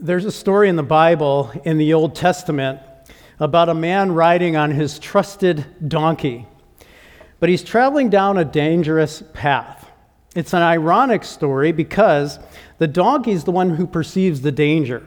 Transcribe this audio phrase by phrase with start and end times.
[0.00, 2.78] There's a story in the Bible in the Old Testament
[3.40, 6.46] about a man riding on his trusted donkey.
[7.40, 9.90] But he's traveling down a dangerous path.
[10.36, 12.38] It's an ironic story because
[12.78, 15.04] the donkey is the one who perceives the danger.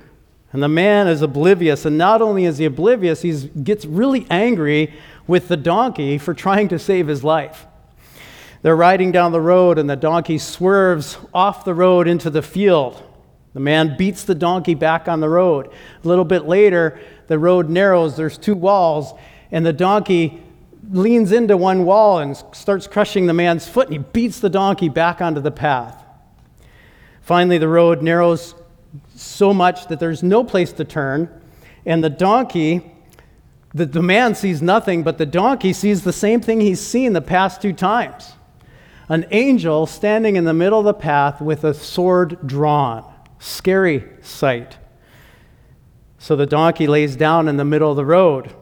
[0.51, 1.85] And the man is oblivious.
[1.85, 4.93] And not only is he oblivious, he gets really angry
[5.25, 7.65] with the donkey for trying to save his life.
[8.61, 13.01] They're riding down the road, and the donkey swerves off the road into the field.
[13.53, 15.67] The man beats the donkey back on the road.
[16.03, 19.13] A little bit later, the road narrows, there's two walls,
[19.51, 20.41] and the donkey
[20.89, 24.89] leans into one wall and starts crushing the man's foot, and he beats the donkey
[24.89, 26.03] back onto the path.
[27.21, 28.55] Finally, the road narrows
[29.15, 31.29] so much that there's no place to turn,
[31.85, 32.93] and the donkey,
[33.73, 37.21] the, the man sees nothing, but the donkey sees the same thing he's seen the
[37.21, 38.33] past two times
[39.09, 43.10] an angel standing in the middle of the path with a sword drawn.
[43.41, 44.77] Scary sight.
[46.19, 48.53] So the donkey lays down in the middle of the road,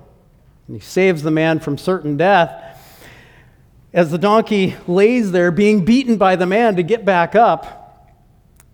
[0.67, 3.05] and he saves the man from certain death.
[3.91, 8.15] As the donkey lays there being beaten by the man to get back up,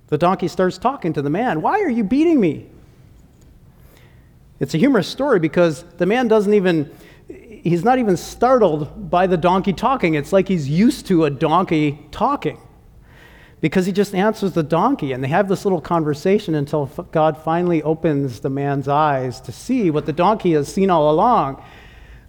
[0.09, 1.63] the donkey starts talking to the man.
[1.63, 2.67] Why are you beating me?
[4.59, 6.91] It's a humorous story because the man doesn't even,
[7.27, 10.13] he's not even startled by the donkey talking.
[10.13, 12.59] It's like he's used to a donkey talking
[13.61, 15.11] because he just answers the donkey.
[15.11, 19.89] And they have this little conversation until God finally opens the man's eyes to see
[19.89, 21.63] what the donkey has seen all along.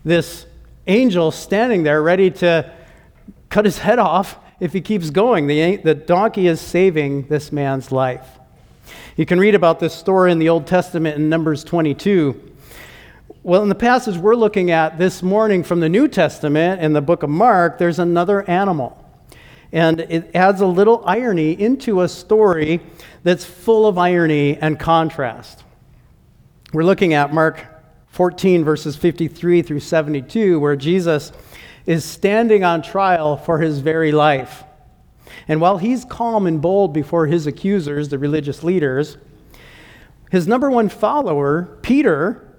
[0.05, 0.47] This
[0.87, 2.73] angel standing there ready to
[3.49, 5.47] cut his head off if he keeps going.
[5.47, 8.27] The, the donkey is saving this man's life.
[9.17, 12.53] You can read about this story in the Old Testament in Numbers 22.
[13.43, 17.01] Well, in the passage we're looking at this morning from the New Testament in the
[17.01, 19.06] book of Mark, there's another animal.
[19.77, 22.81] And it adds a little irony into a story
[23.25, 25.65] that's full of irony and contrast.
[26.73, 27.63] We're looking at Mark
[28.09, 31.31] 14, verses 53 through 72, where Jesus
[31.85, 34.65] is standing on trial for his very life.
[35.47, 39.19] And while he's calm and bold before his accusers, the religious leaders,
[40.31, 42.57] his number one follower, Peter,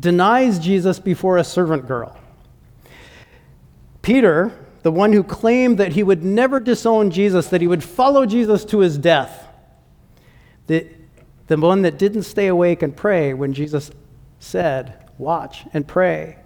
[0.00, 2.18] denies Jesus before a servant girl.
[4.00, 8.26] Peter the one who claimed that he would never disown Jesus, that he would follow
[8.26, 9.48] Jesus to his death,
[10.66, 10.86] the,
[11.46, 13.90] the one that didn't stay awake and pray when Jesus
[14.38, 16.36] said, Watch and pray.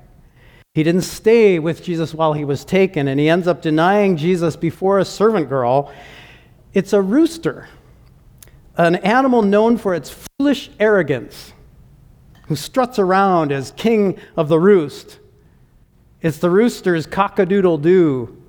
[0.72, 4.54] He didn't stay with Jesus while he was taken, and he ends up denying Jesus
[4.54, 5.92] before a servant girl.
[6.72, 7.68] It's a rooster,
[8.76, 11.52] an animal known for its foolish arrogance,
[12.46, 15.18] who struts around as king of the roost.
[16.20, 18.42] It's the rooster's cock-a-doodle doo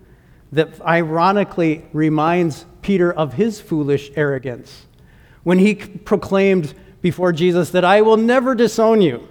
[0.51, 4.87] that ironically reminds Peter of his foolish arrogance
[5.43, 9.27] when he proclaimed before Jesus that I will never disown you.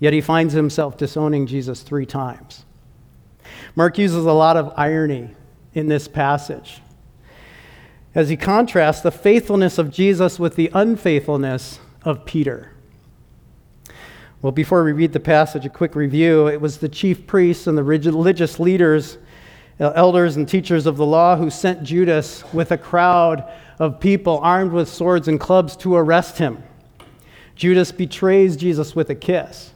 [0.00, 2.64] Yet he finds himself disowning Jesus three times.
[3.76, 5.34] Mark uses a lot of irony
[5.74, 6.80] in this passage
[8.14, 12.72] as he contrasts the faithfulness of Jesus with the unfaithfulness of Peter.
[14.40, 16.46] Well, before we read the passage, a quick review.
[16.46, 19.18] It was the chief priests and the religious leaders,
[19.80, 23.42] uh, elders and teachers of the law, who sent Judas with a crowd
[23.80, 26.62] of people armed with swords and clubs to arrest him.
[27.56, 29.72] Judas betrays Jesus with a kiss,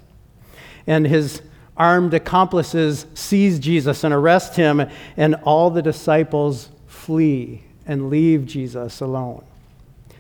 [0.86, 1.42] and his
[1.76, 9.00] armed accomplices seize Jesus and arrest him, and all the disciples flee and leave Jesus
[9.00, 9.44] alone.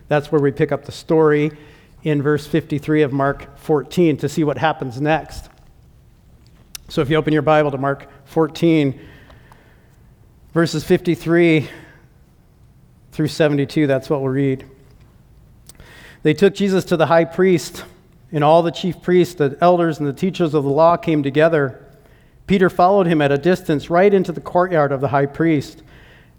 [0.08, 1.52] That's where we pick up the story
[2.02, 5.48] in verse 53 of Mark 14 to see what happens next.
[6.88, 9.00] So if you open your Bible to Mark 14,
[10.52, 11.68] verses 53
[13.12, 14.68] through 72, that's what we'll read.
[16.22, 17.84] They took Jesus to the high priest,
[18.30, 21.86] and all the chief priests, the elders, and the teachers of the law came together.
[22.46, 25.82] Peter followed him at a distance right into the courtyard of the high priest.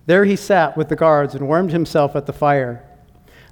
[0.06, 2.84] There he sat with the guards and warmed himself at the fire.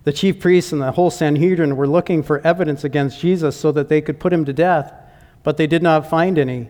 [0.03, 3.87] The chief priests and the whole Sanhedrin were looking for evidence against Jesus so that
[3.87, 4.93] they could put him to death,
[5.43, 6.69] but they did not find any.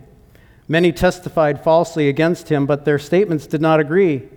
[0.67, 4.29] Many testified falsely against him, but their statements did not agree.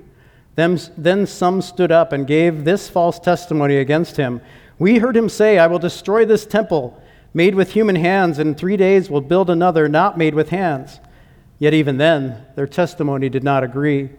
[0.57, 4.41] Then some stood up and gave this false testimony against him.
[4.79, 7.01] We heard him say, I will destroy this temple
[7.33, 11.01] made with human hands, and in three days will build another not made with hands.
[11.59, 14.11] Yet even then, their testimony did not agree.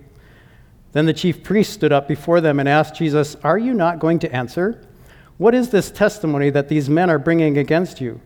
[0.95, 4.17] Then the chief priest stood up before them and asked Jesus, Are you not going
[4.19, 4.81] to answer?
[5.37, 8.21] What is this testimony that these men are bringing against you?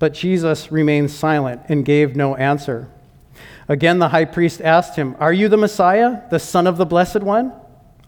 [0.00, 2.90] But Jesus remained silent and gave no answer.
[3.68, 7.20] Again, the high priest asked him, Are you the Messiah, the Son of the Blessed
[7.20, 7.52] One?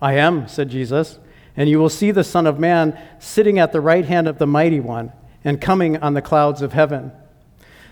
[0.02, 1.20] I am, said Jesus.
[1.56, 4.48] And you will see the Son of Man sitting at the right hand of the
[4.48, 5.12] Mighty One
[5.44, 7.12] and coming on the clouds of heaven.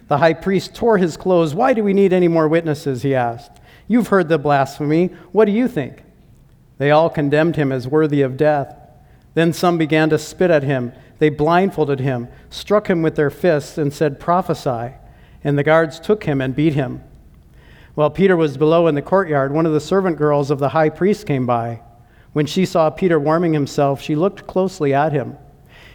[0.08, 1.54] The high priest tore his clothes.
[1.54, 3.02] Why do we need any more witnesses?
[3.02, 3.60] He asked.
[3.88, 5.08] You've heard the blasphemy.
[5.32, 6.02] What do you think?
[6.79, 8.76] They all condemned him as worthy of death.
[9.34, 10.93] Then some began to spit at him.
[11.19, 14.94] They blindfolded him, struck him with their fists, and said, Prophesy.
[15.44, 17.02] And the guards took him and beat him.
[17.94, 20.88] While Peter was below in the courtyard, one of the servant girls of the high
[20.88, 21.82] priest came by.
[22.32, 25.37] When she saw Peter warming himself, she looked closely at him.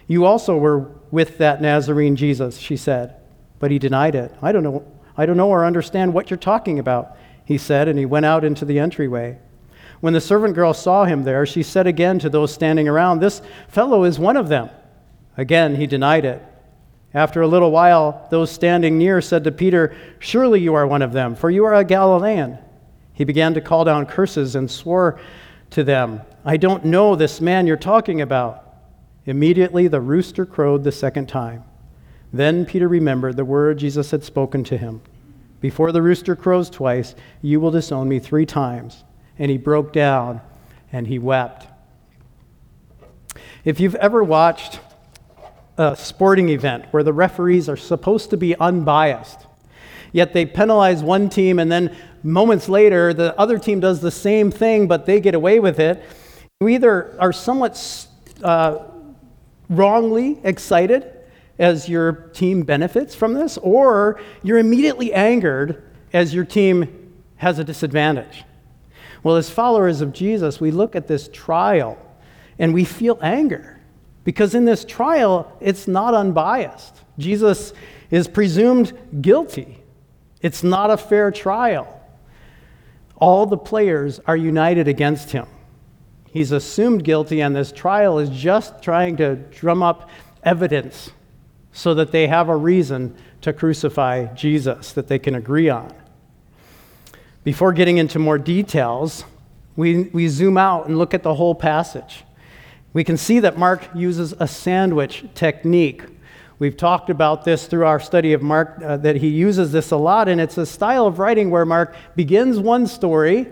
[0.07, 3.15] You also were with that Nazarene Jesus, she said.
[3.59, 4.33] But he denied it.
[4.41, 4.85] I don't know,
[5.17, 7.17] I don't know or understand what you're talking about,
[7.47, 9.39] he said, and he went out into the entryway.
[10.01, 13.41] When the servant girl saw him there, she said again to those standing around, This
[13.69, 14.69] fellow is one of them.
[15.37, 16.43] Again, he denied it.
[17.13, 21.13] After a little while, those standing near said to Peter, Surely you are one of
[21.13, 22.57] them, for you are a Galilean.
[23.13, 25.17] He began to call down curses and swore
[25.69, 28.75] to them, I don't know this man you're talking about.
[29.25, 31.63] Immediately the rooster crowed the second time.
[32.33, 35.01] Then Peter remembered the word Jesus had spoken to him
[35.59, 39.03] Before the rooster crows twice, you will disown me three times.
[39.39, 40.41] And he broke down
[40.91, 41.67] and he wept.
[43.65, 44.79] If you've ever watched
[45.77, 49.45] a sporting event where the referees are supposed to be unbiased,
[50.11, 54.49] yet they penalize one team and then moments later the other team does the same
[54.49, 56.03] thing but they get away with it,
[56.59, 58.07] you either are somewhat
[58.43, 58.79] uh,
[59.69, 61.16] wrongly excited
[61.59, 65.83] as your team benefits from this, or you're immediately angered
[66.13, 68.43] as your team has a disadvantage.
[69.23, 71.97] Well, as followers of Jesus, we look at this trial
[72.59, 73.79] and we feel anger
[74.23, 77.01] because in this trial, it's not unbiased.
[77.17, 77.73] Jesus
[78.11, 79.83] is presumed guilty,
[80.41, 81.93] it's not a fair trial.
[83.15, 85.47] All the players are united against him.
[86.29, 90.09] He's assumed guilty, and this trial is just trying to drum up
[90.43, 91.09] evidence
[91.77, 95.93] so that they have a reason to crucify Jesus that they can agree on.
[97.43, 99.23] Before getting into more details,
[99.75, 102.23] we, we zoom out and look at the whole passage.
[102.93, 106.01] We can see that Mark uses a sandwich technique.
[106.57, 109.97] We've talked about this through our study of Mark, uh, that he uses this a
[109.97, 113.45] lot, and it's a style of writing where Mark begins one story,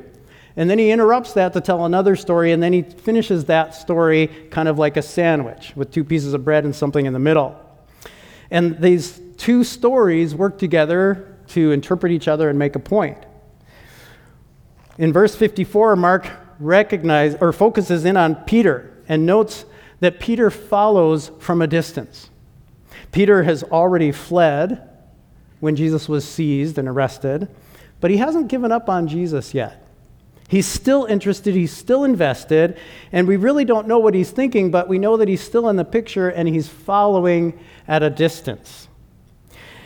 [0.56, 4.31] and then he interrupts that to tell another story, and then he finishes that story
[4.50, 7.62] kind of like a sandwich with two pieces of bread and something in the middle.
[8.51, 13.18] And these two stories work together to interpret each other and make a point.
[14.97, 19.65] In verse 54, Mark recognizes or focuses in on Peter and notes
[20.00, 22.30] that Peter follows from a distance.
[23.12, 24.89] Peter has already fled
[25.59, 27.48] when Jesus was seized and arrested,
[28.00, 29.81] but he hasn't given up on Jesus yet.
[30.48, 32.77] He's still interested, he's still invested,
[33.12, 35.75] and we really don't know what he's thinking, but we know that he's still in
[35.75, 38.87] the picture and he's following at a distance.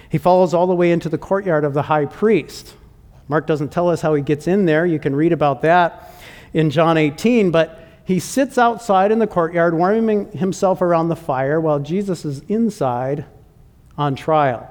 [0.09, 2.75] He follows all the way into the courtyard of the high priest.
[3.27, 4.85] Mark doesn't tell us how he gets in there.
[4.85, 6.11] You can read about that
[6.53, 11.61] in John 18, but he sits outside in the courtyard, warming himself around the fire
[11.61, 13.25] while Jesus is inside
[13.97, 14.67] on trial.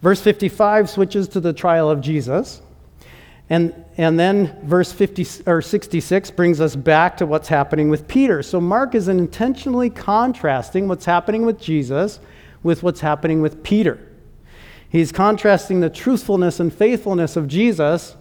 [0.00, 2.62] Verse 55 switches to the trial of Jesus.
[3.50, 8.42] And, and then verse 50, or 66 brings us back to what's happening with Peter.
[8.42, 12.20] So Mark is intentionally contrasting what's happening with Jesus
[12.62, 13.98] with what's happening with Peter.
[14.88, 18.16] He's contrasting the truthfulness and faithfulness of Jesus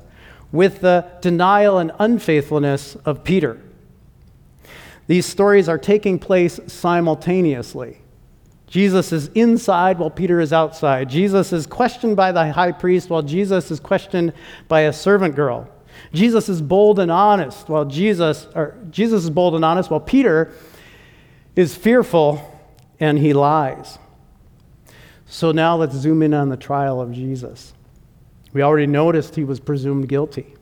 [0.52, 3.60] with the denial and unfaithfulness of Peter.
[5.08, 8.02] These stories are taking place simultaneously.
[8.70, 11.10] Jesus is inside while Peter is outside.
[11.10, 14.32] Jesus is questioned by the high priest while Jesus is questioned
[14.68, 15.68] by a servant girl.
[16.14, 20.54] Jesus is bold and honest while Jesus or Jesus is bold and honest while Peter
[21.56, 22.42] is fearful
[23.00, 23.98] and he lies.
[25.26, 27.74] So now let's zoom in on the trial of Jesus.
[28.54, 30.56] We already noticed he was presumed guilty.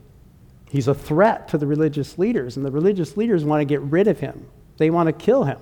[0.70, 4.06] He's a threat to the religious leaders, and the religious leaders want to get rid
[4.06, 4.46] of him.
[4.76, 5.58] They want to kill him.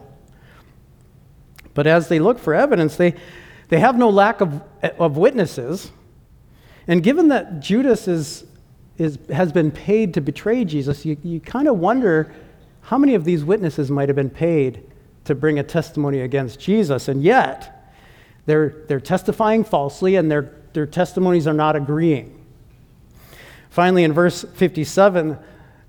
[1.77, 3.15] But as they look for evidence, they,
[3.69, 4.63] they have no lack of,
[4.99, 5.93] of witnesses.
[6.89, 8.47] And given that Judas is,
[8.97, 12.33] is, has been paid to betray Jesus, you, you kind of wonder
[12.81, 14.91] how many of these witnesses might have been paid
[15.25, 17.09] to bring a testimony against Jesus.
[17.09, 17.93] And yet,
[18.47, 22.33] they're, they're testifying falsely and their, their testimonies are not agreeing.
[23.69, 25.37] Finally, in verse 57,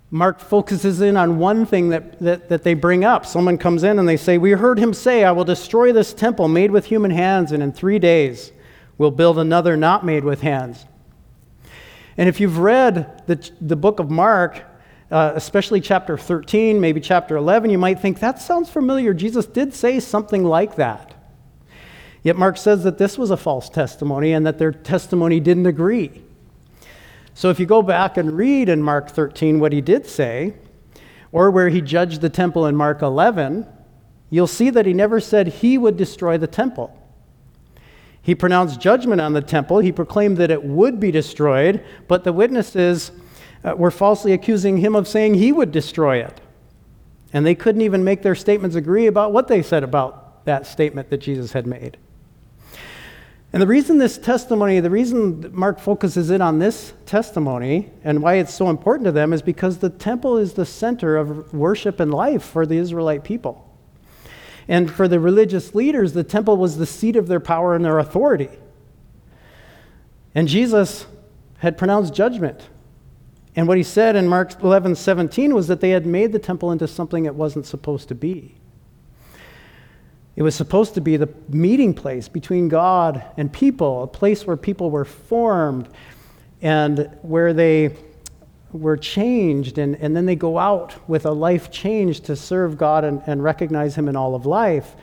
[0.09, 3.25] Mark focuses in on one thing that, that, that, they bring up.
[3.25, 6.47] Someone comes in and they say, We heard him say, I will destroy this temple
[6.47, 8.53] made with human hands, and in three days
[8.97, 10.85] we'll build another not made with hands.
[12.17, 14.63] And if you've read the, the book of Mark,
[15.11, 19.13] uh, especially chapter 13, maybe chapter 11, you might think that sounds familiar.
[19.13, 21.13] Jesus did say something like that.
[22.23, 26.23] Yet Mark says that this was a false testimony and that their testimony didn't agree.
[27.37, 30.55] So if you go back and read in Mark 13 what he did say,
[31.31, 33.67] or where he judged the temple in Mark 11,
[34.31, 36.99] you'll see that he never said he would destroy the temple.
[38.23, 39.77] He pronounced judgment on the temple.
[39.77, 43.11] He proclaimed that it would be destroyed, but the witnesses
[43.63, 46.41] uh, were falsely accusing him of saying he would destroy it.
[47.33, 51.11] And they couldn't even make their statements agree about what they said about that statement
[51.11, 51.97] that Jesus had made.
[53.53, 58.35] And the reason this testimony, the reason Mark focuses in on this testimony and why
[58.35, 62.13] it's so important to them is because the temple is the center of worship and
[62.13, 63.63] life for the Israelite people.
[64.67, 67.99] And for the religious leaders, the temple was the seat of their power and their
[67.99, 68.49] authority.
[70.35, 71.05] And Jesus
[71.59, 72.67] had pronounced judgment
[73.57, 76.71] and what he said in Mark 11 17 was that they had made the temple
[76.71, 78.55] into something it wasn't supposed to be.
[80.37, 84.55] It was supposed to be the meeting place between God and people, a place where
[84.55, 85.89] people were formed
[86.61, 87.95] and where they
[88.71, 93.03] were changed, and, and then they go out with a life change to serve God
[93.03, 94.95] and, and recognize Him in all of life.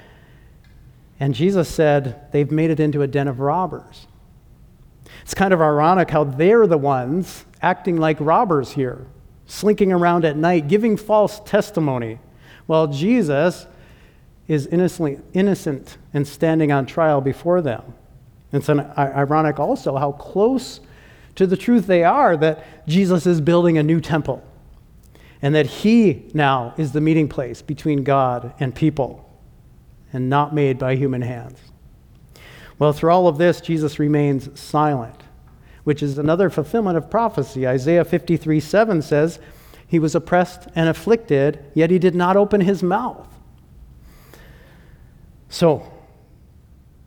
[1.18, 4.06] And Jesus said, They've made it into a den of robbers.
[5.22, 9.04] It's kind of ironic how they're the ones acting like robbers here,
[9.46, 12.20] slinking around at night, giving false testimony,
[12.66, 13.66] while Jesus
[14.48, 17.94] is innocently, innocent and standing on trial before them.
[18.52, 20.80] It's an, ironic also how close
[21.34, 24.44] to the truth they are that Jesus is building a new temple
[25.42, 29.28] and that he now is the meeting place between God and people
[30.12, 31.58] and not made by human hands.
[32.78, 35.16] Well, through all of this, Jesus remains silent,
[35.84, 37.66] which is another fulfillment of prophecy.
[37.66, 39.38] Isaiah 53 7 says,
[39.86, 43.28] He was oppressed and afflicted, yet he did not open his mouth.
[45.48, 45.90] So,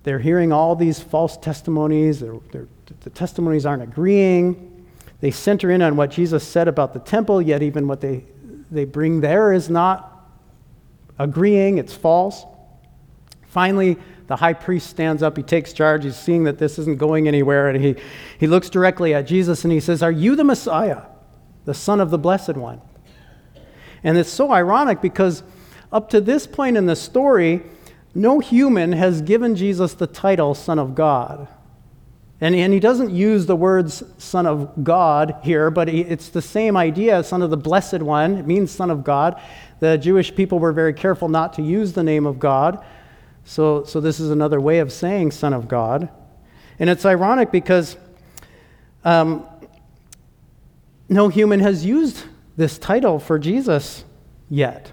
[0.04, 2.68] they're hearing all these false testimonies, they're, they're,
[3.02, 4.86] the testimonies aren't agreeing.
[5.20, 8.24] They center in on what Jesus said about the temple, yet even what they,
[8.72, 10.30] they bring there is not
[11.20, 12.46] agreeing, it's false.
[13.48, 17.28] Finally, the high priest stands up, he takes charge, he's seeing that this isn't going
[17.28, 17.96] anywhere, and he,
[18.40, 21.02] he looks directly at Jesus and he says, Are you the Messiah,
[21.66, 22.82] the Son of the Blessed One?
[24.04, 25.44] And it's so ironic because
[25.92, 27.64] up to this point in the story,
[28.18, 31.48] no human has given Jesus the title Son of God.
[32.42, 36.76] And, and he doesn't use the words Son of God here, but it's the same
[36.76, 38.38] idea, Son of the Blessed One.
[38.38, 39.40] It means Son of God.
[39.80, 42.84] The Jewish people were very careful not to use the name of God.
[43.44, 46.10] So, so this is another way of saying Son of God.
[46.80, 47.98] And it's ironic because
[49.04, 49.48] um,
[51.08, 52.24] no human has used
[52.56, 54.04] this title for Jesus
[54.50, 54.92] yet.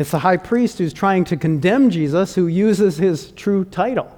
[0.00, 4.10] It's the high priest who's trying to condemn Jesus who uses his true title.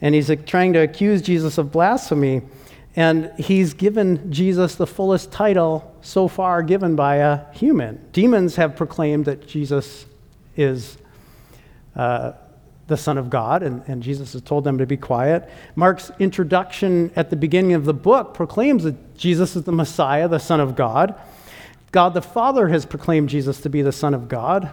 [0.00, 2.42] And he's trying to accuse Jesus of blasphemy.
[2.94, 8.00] And he's given Jesus the fullest title so far given by a human.
[8.12, 10.06] Demons have proclaimed that Jesus
[10.56, 10.96] is
[11.96, 12.34] uh,
[12.86, 15.50] the Son of God, and, and Jesus has told them to be quiet.
[15.74, 20.38] Mark's introduction at the beginning of the book proclaims that Jesus is the Messiah, the
[20.38, 21.16] Son of God.
[21.96, 24.70] God the Father has proclaimed Jesus to be the Son of God,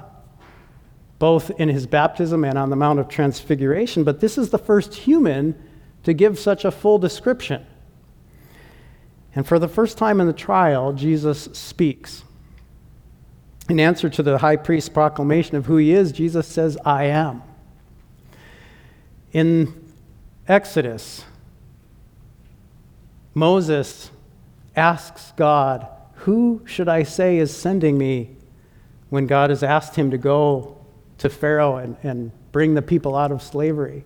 [1.19, 4.93] both in his baptism and on the Mount of Transfiguration, but this is the first
[4.93, 5.55] human
[6.03, 7.65] to give such a full description.
[9.33, 12.25] And for the first time in the trial, Jesus speaks.
[13.69, 17.41] In answer to the high priest's proclamation of who he is, Jesus says, I am.
[19.31, 19.81] In
[20.45, 21.23] Exodus,
[23.33, 24.11] Moses
[24.75, 25.87] asks God,
[26.23, 28.37] Who should I say is sending me?
[29.13, 30.75] when God has asked him to go
[31.19, 34.05] to Pharaoh and, and bring the people out of slavery.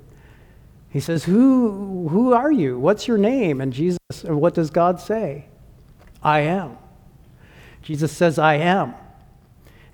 [0.89, 2.77] He says, who, who are you?
[2.77, 3.61] What's your name?
[3.61, 5.45] And Jesus, or what does God say?
[6.21, 6.77] I am.
[7.81, 8.95] Jesus says, I am.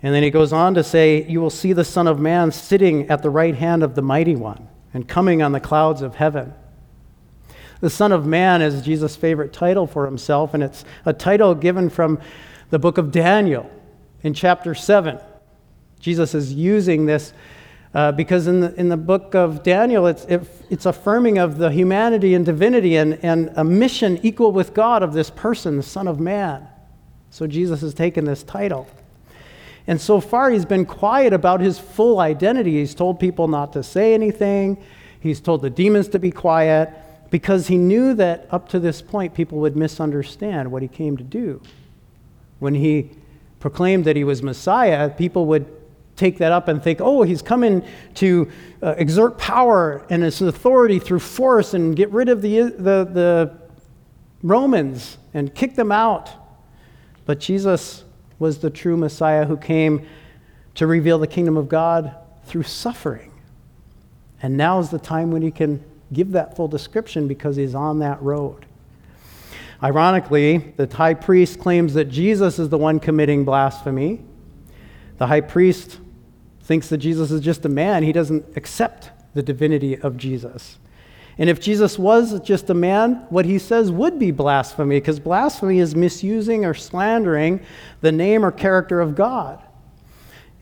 [0.02, 3.08] And then he goes on to say, You will see the Son of Man sitting
[3.08, 6.54] at the right hand of the Mighty One and coming on the clouds of heaven.
[7.84, 11.90] The Son of Man is Jesus' favorite title for himself, and it's a title given
[11.90, 12.18] from
[12.70, 13.70] the book of Daniel
[14.22, 15.18] in chapter 7.
[16.00, 17.34] Jesus is using this
[17.92, 21.70] uh, because in the, in the book of Daniel, it's, it, it's affirming of the
[21.70, 26.08] humanity and divinity and, and a mission equal with God of this person, the Son
[26.08, 26.66] of Man.
[27.28, 28.88] So Jesus has taken this title.
[29.86, 32.78] And so far, he's been quiet about his full identity.
[32.78, 34.82] He's told people not to say anything,
[35.20, 36.90] he's told the demons to be quiet
[37.34, 41.24] because he knew that up to this point people would misunderstand what he came to
[41.24, 41.60] do.
[42.60, 43.10] When he
[43.58, 45.66] proclaimed that he was Messiah, people would
[46.14, 48.48] take that up and think, oh, he's coming to
[48.84, 53.58] uh, exert power and his authority through force and get rid of the, the, the
[54.44, 56.30] Romans and kick them out.
[57.26, 58.04] But Jesus
[58.38, 60.06] was the true Messiah who came
[60.76, 62.14] to reveal the kingdom of God
[62.44, 63.32] through suffering.
[64.40, 65.84] And now is the time when he can
[66.14, 68.66] give that full description because he's on that road.
[69.82, 74.24] Ironically, the high priest claims that Jesus is the one committing blasphemy.
[75.18, 75.98] The high priest
[76.62, 78.02] thinks that Jesus is just a man.
[78.02, 80.78] He doesn't accept the divinity of Jesus.
[81.36, 85.80] And if Jesus was just a man, what he says would be blasphemy, because blasphemy
[85.80, 87.60] is misusing or slandering
[88.00, 89.62] the name or character of God.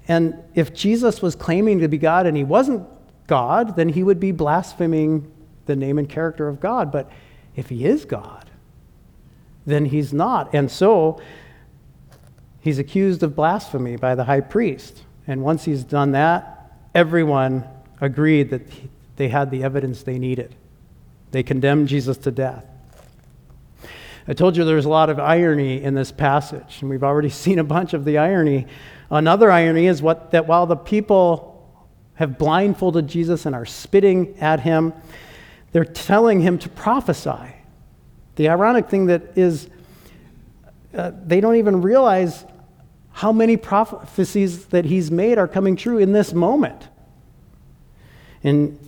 [0.08, 2.88] And if Jesus was claiming to be God and he wasn't
[3.26, 5.31] God, then he would be blaspheming
[5.66, 6.90] the name and character of God.
[6.90, 7.10] But
[7.56, 8.50] if he is God,
[9.66, 10.54] then he's not.
[10.54, 11.20] And so
[12.60, 15.02] he's accused of blasphemy by the high priest.
[15.26, 17.64] And once he's done that, everyone
[18.00, 18.62] agreed that
[19.16, 20.54] they had the evidence they needed.
[21.30, 22.64] They condemned Jesus to death.
[24.26, 27.58] I told you there's a lot of irony in this passage, and we've already seen
[27.58, 28.66] a bunch of the irony.
[29.10, 31.48] Another irony is what, that while the people
[32.14, 34.92] have blindfolded Jesus and are spitting at him,
[35.72, 37.56] they're telling him to prophesy.
[38.36, 39.68] The ironic thing that is,
[40.94, 42.44] uh, they don't even realize
[43.12, 46.88] how many prophecies that he's made are coming true in this moment.
[48.42, 48.78] In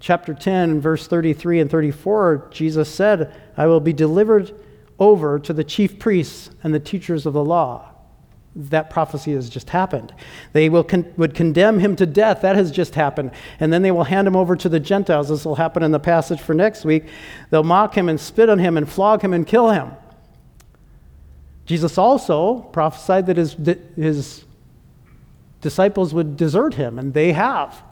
[0.00, 4.52] chapter 10, verse 33 and 34, Jesus said, I will be delivered
[4.98, 7.91] over to the chief priests and the teachers of the law.
[8.54, 10.12] That prophecy has just happened.
[10.52, 12.42] They will con- would condemn him to death.
[12.42, 13.30] That has just happened.
[13.58, 15.30] And then they will hand him over to the Gentiles.
[15.30, 17.04] This will happen in the passage for next week.
[17.50, 19.92] They'll mock him and spit on him and flog him and kill him.
[21.64, 23.56] Jesus also prophesied that his,
[23.96, 24.44] his
[25.60, 27.82] disciples would desert him, and they have.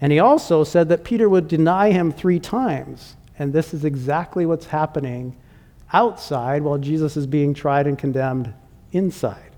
[0.00, 3.16] And he also said that Peter would deny him three times.
[3.38, 5.36] And this is exactly what's happening
[5.92, 8.52] outside while Jesus is being tried and condemned
[8.94, 9.50] inside.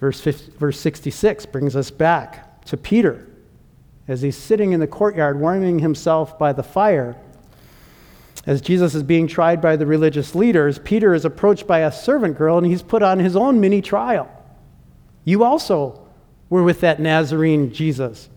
[0.00, 3.28] Verse, 50, verse 66 brings us back to Peter
[4.08, 7.16] as he's sitting in the courtyard warming himself by the fire.
[8.46, 12.36] As Jesus is being tried by the religious leaders, Peter is approached by a servant
[12.36, 14.28] girl and he's put on his own mini trial.
[15.24, 16.04] You also
[16.50, 18.28] were with that Nazarene Jesus,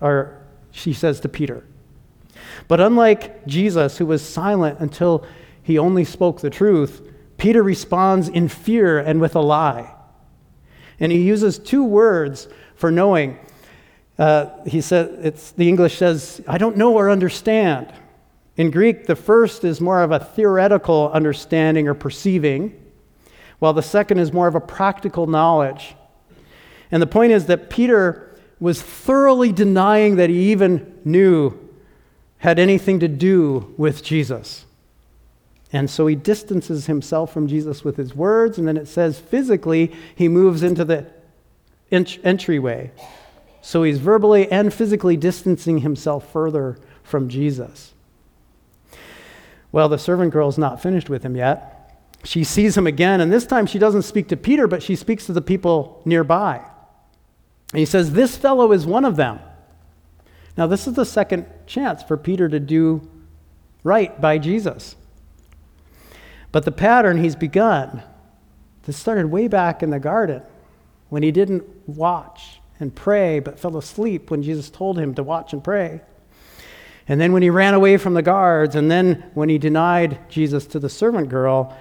[0.00, 1.64] or she says to Peter.
[2.68, 5.24] But unlike Jesus, who was silent until
[5.62, 7.07] he only spoke the truth,
[7.38, 9.94] Peter responds in fear and with a lie.
[11.00, 13.38] And he uses two words for knowing.
[14.18, 17.92] Uh, he says, it's, the English says, I don't know or understand.
[18.56, 22.74] In Greek, the first is more of a theoretical understanding or perceiving,
[23.60, 25.94] while the second is more of a practical knowledge.
[26.90, 31.56] And the point is that Peter was thoroughly denying that he even knew
[32.38, 34.64] had anything to do with Jesus.
[35.72, 39.92] And so he distances himself from Jesus with his words, and then it says physically
[40.14, 41.06] he moves into the
[41.90, 42.90] ent- entryway.
[43.60, 47.92] So he's verbally and physically distancing himself further from Jesus.
[49.70, 51.74] Well, the servant girl is not finished with him yet.
[52.24, 55.26] She sees him again, and this time she doesn't speak to Peter, but she speaks
[55.26, 56.62] to the people nearby.
[57.72, 59.38] And he says, This fellow is one of them.
[60.56, 63.08] Now, this is the second chance for Peter to do
[63.84, 64.96] right by Jesus.
[66.52, 68.02] But the pattern he's begun,
[68.84, 70.42] this started way back in the garden
[71.08, 75.52] when he didn't watch and pray, but fell asleep when Jesus told him to watch
[75.52, 76.00] and pray.
[77.08, 80.66] And then when he ran away from the guards, and then when he denied Jesus
[80.66, 81.76] to the servant girl,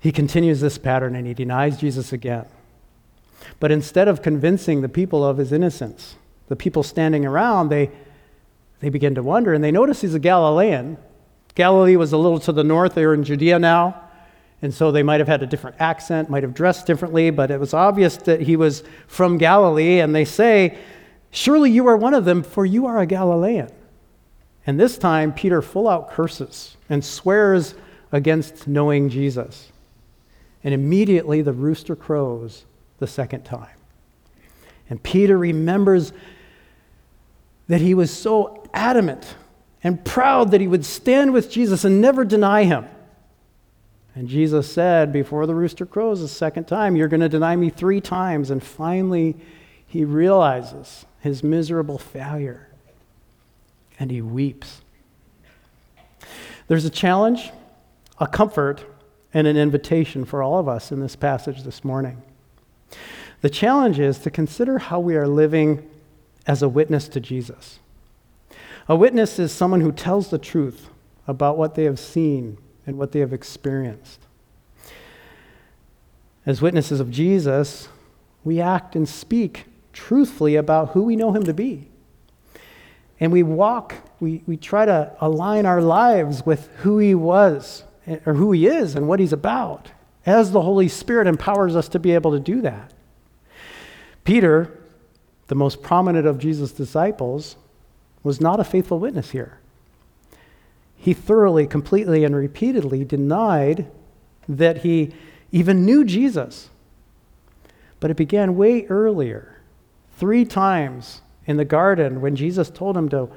[0.00, 2.46] he continues this pattern and he denies Jesus again.
[3.60, 6.16] But instead of convincing the people of his innocence,
[6.48, 7.90] the people standing around, they,
[8.80, 10.96] they begin to wonder, and they notice he's a Galilean.
[11.56, 14.00] Galilee was a little to the north, they were in Judea now,
[14.62, 17.58] and so they might have had a different accent, might have dressed differently, but it
[17.58, 20.78] was obvious that he was from Galilee, and they say,
[21.30, 23.70] Surely you are one of them, for you are a Galilean.
[24.66, 27.74] And this time, Peter full out curses and swears
[28.12, 29.70] against knowing Jesus.
[30.64, 32.64] And immediately the rooster crows
[32.98, 33.76] the second time.
[34.88, 36.12] And Peter remembers
[37.68, 39.36] that he was so adamant
[39.86, 42.86] and proud that he would stand with Jesus and never deny him.
[44.16, 47.70] And Jesus said, Before the rooster crows the second time, you're going to deny me
[47.70, 48.50] three times.
[48.50, 49.36] And finally,
[49.86, 52.68] he realizes his miserable failure
[53.96, 54.82] and he weeps.
[56.66, 57.52] There's a challenge,
[58.18, 58.84] a comfort,
[59.32, 62.20] and an invitation for all of us in this passage this morning.
[63.40, 65.88] The challenge is to consider how we are living
[66.44, 67.78] as a witness to Jesus.
[68.88, 70.88] A witness is someone who tells the truth
[71.26, 74.20] about what they have seen and what they have experienced.
[76.44, 77.88] As witnesses of Jesus,
[78.44, 81.88] we act and speak truthfully about who we know him to be.
[83.18, 87.82] And we walk, we, we try to align our lives with who he was
[88.24, 89.90] or who he is and what he's about
[90.24, 92.92] as the Holy Spirit empowers us to be able to do that.
[94.24, 94.78] Peter,
[95.46, 97.56] the most prominent of Jesus' disciples,
[98.26, 99.58] was not a faithful witness here.
[100.96, 103.90] He thoroughly, completely, and repeatedly denied
[104.48, 105.12] that he
[105.52, 106.68] even knew Jesus.
[108.00, 109.60] But it began way earlier.
[110.16, 113.30] Three times in the garden when Jesus told him to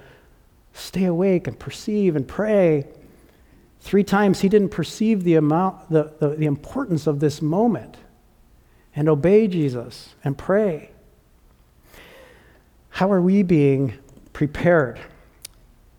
[0.73, 2.87] stay awake and perceive and pray.
[3.81, 7.97] Three times he didn't perceive the amount, the, the, the importance of this moment
[8.95, 10.89] and obey Jesus and pray.
[12.89, 13.93] How are we being
[14.33, 14.99] prepared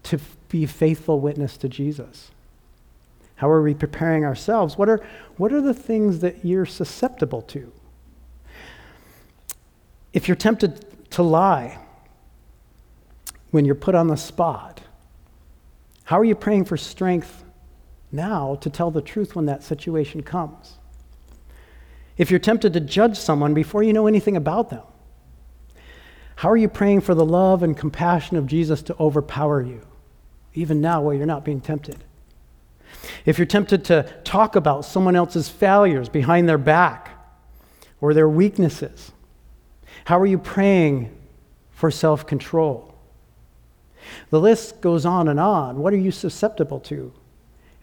[0.05, 2.31] to be faithful witness to Jesus?
[3.37, 4.77] How are we preparing ourselves?
[4.77, 5.01] What are,
[5.37, 7.73] what are the things that you're susceptible to?
[10.13, 11.79] If you're tempted to lie
[13.51, 14.83] when you're put on the spot,
[16.05, 17.45] how are you praying for strength
[18.13, 20.77] now to tell the truth when that situation comes?
[22.19, 24.83] If you're tempted to judge someone before you know anything about them,
[26.41, 29.83] how are you praying for the love and compassion of Jesus to overpower you,
[30.55, 32.03] even now while you're not being tempted?
[33.27, 37.11] If you're tempted to talk about someone else's failures behind their back
[38.01, 39.13] or their weaknesses,
[40.07, 41.15] how are you praying
[41.73, 42.95] for self control?
[44.31, 45.77] The list goes on and on.
[45.77, 47.13] What are you susceptible to?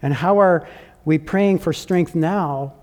[0.02, 0.66] And how are
[1.04, 2.74] we praying for strength now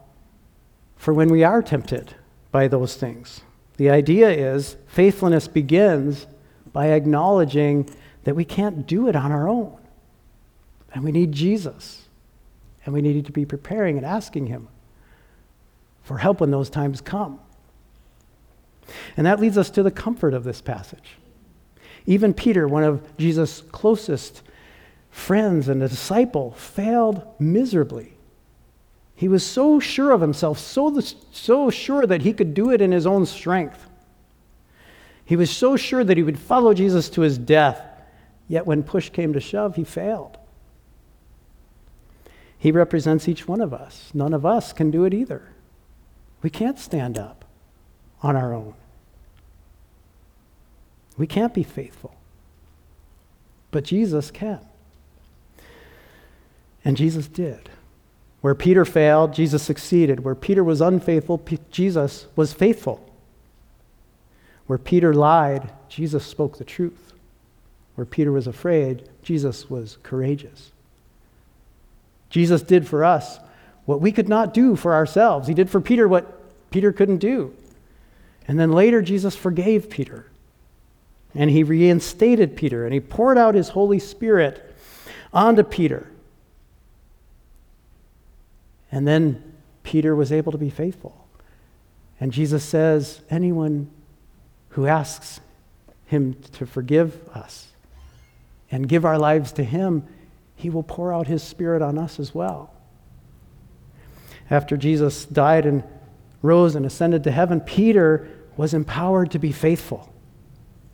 [0.96, 2.16] for when we are tempted
[2.54, 3.42] by those things?
[3.78, 6.28] The idea is faithfulness begins
[6.72, 7.90] by acknowledging
[8.24, 9.78] that we can't do it on our own.
[10.94, 12.04] And we need Jesus.
[12.86, 14.68] And we need to be preparing and asking Him
[16.04, 17.40] for help when those times come.
[19.18, 21.18] And that leads us to the comfort of this passage.
[22.06, 24.44] Even Peter, one of Jesus' closest
[25.10, 28.15] friends and a disciple, failed miserably.
[29.16, 31.00] He was so sure of himself, so,
[31.32, 33.88] so sure that he could do it in his own strength.
[35.24, 37.82] He was so sure that he would follow Jesus to his death,
[38.48, 40.38] yet when push came to shove, he failed.
[42.58, 44.12] He represents each one of us.
[44.14, 45.50] None of us can do it either.
[46.42, 47.46] We can't stand up
[48.22, 48.74] on our own.
[51.18, 52.16] We can't be faithful.
[53.72, 54.60] But Jesus can.
[56.84, 57.70] And Jesus did.
[58.46, 60.20] Where Peter failed, Jesus succeeded.
[60.20, 63.04] Where Peter was unfaithful, P- Jesus was faithful.
[64.68, 67.14] Where Peter lied, Jesus spoke the truth.
[67.96, 70.70] Where Peter was afraid, Jesus was courageous.
[72.30, 73.40] Jesus did for us
[73.86, 75.48] what we could not do for ourselves.
[75.48, 77.52] He did for Peter what Peter couldn't do.
[78.48, 80.28] And then later, Jesus forgave Peter.
[81.34, 84.76] And he reinstated Peter and he poured out his Holy Spirit
[85.34, 86.12] onto Peter.
[88.96, 89.44] And then
[89.84, 91.28] Peter was able to be faithful.
[92.18, 93.92] And Jesus says, anyone
[94.70, 95.42] who asks
[96.06, 97.74] him to forgive us
[98.72, 100.08] and give our lives to him,
[100.56, 102.74] he will pour out his spirit on us as well.
[104.50, 105.84] After Jesus died and
[106.42, 110.10] rose and ascended to heaven, Peter was empowered to be faithful.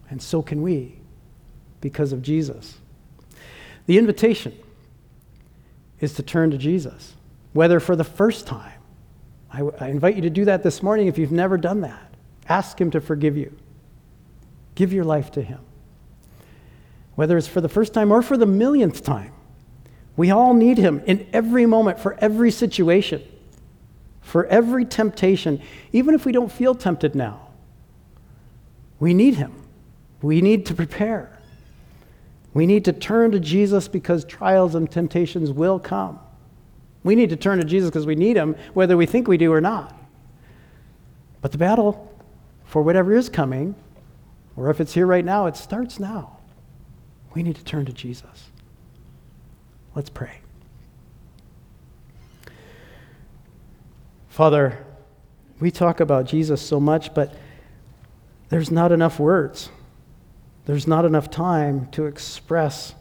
[0.09, 0.99] And so can we
[1.81, 2.79] because of Jesus.
[3.85, 4.57] The invitation
[5.99, 7.13] is to turn to Jesus,
[7.53, 8.79] whether for the first time.
[9.51, 12.13] I, I, invite you to do that this morning if you've never done that.
[12.47, 13.55] Ask Him to forgive you,
[14.75, 15.59] give your life to Him.
[17.15, 19.33] Whether it's for the first time or for the millionth time,
[20.15, 23.21] we all need Him in every moment, for every situation,
[24.21, 25.61] for every temptation,
[25.91, 27.47] even if we don't feel tempted now.
[28.99, 29.53] We need Him.
[30.21, 31.37] We need to prepare.
[32.53, 36.19] We need to turn to Jesus because trials and temptations will come.
[37.03, 39.51] We need to turn to Jesus because we need Him, whether we think we do
[39.51, 39.97] or not.
[41.41, 42.13] But the battle
[42.65, 43.75] for whatever is coming,
[44.55, 46.37] or if it's here right now, it starts now.
[47.33, 48.49] We need to turn to Jesus.
[49.95, 50.39] Let's pray.
[54.29, 54.85] Father,
[55.59, 57.33] we talk about Jesus so much, but
[58.49, 59.69] there's not enough words.
[60.65, 62.95] There's not enough time to express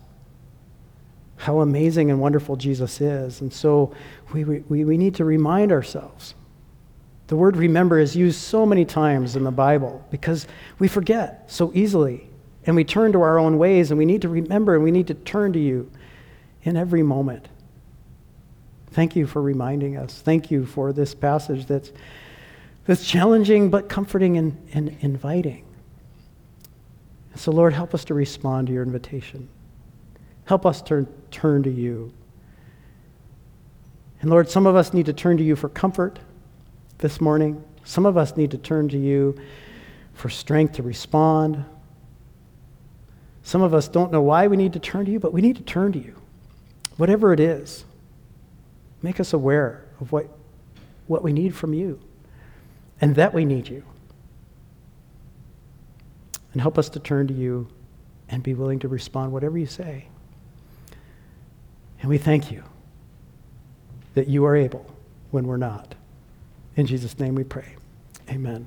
[1.40, 3.40] how amazing and wonderful Jesus is.
[3.40, 3.94] And so
[4.34, 6.34] we, we, we need to remind ourselves.
[7.28, 10.46] The word remember is used so many times in the Bible because
[10.78, 12.28] we forget so easily
[12.66, 15.06] and we turn to our own ways and we need to remember and we need
[15.06, 15.90] to turn to you
[16.62, 17.48] in every moment.
[18.90, 20.20] Thank you for reminding us.
[20.20, 21.90] Thank you for this passage that's,
[22.84, 25.64] that's challenging but comforting and, and inviting.
[27.34, 29.48] So, Lord, help us to respond to your invitation.
[30.50, 32.12] Help us to turn to you.
[34.20, 36.18] And Lord, some of us need to turn to you for comfort
[36.98, 37.62] this morning.
[37.84, 39.40] Some of us need to turn to you
[40.12, 41.64] for strength to respond.
[43.44, 45.54] Some of us don't know why we need to turn to you, but we need
[45.54, 46.16] to turn to you.
[46.96, 47.84] Whatever it is,
[49.02, 50.36] make us aware of what,
[51.06, 52.00] what we need from you
[53.00, 53.84] and that we need you.
[56.52, 57.68] And help us to turn to you
[58.28, 60.09] and be willing to respond whatever you say.
[62.00, 62.64] And we thank you
[64.14, 64.86] that you are able
[65.30, 65.94] when we're not.
[66.76, 67.76] In Jesus' name we pray.
[68.28, 68.66] Amen.